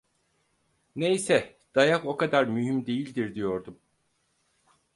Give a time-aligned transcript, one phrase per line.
[0.95, 1.57] Neyse…
[1.75, 3.79] Dayak o kadar mühim değildir, diyordum.